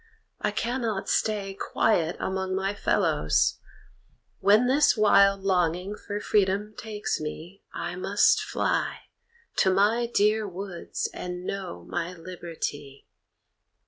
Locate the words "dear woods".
10.07-11.07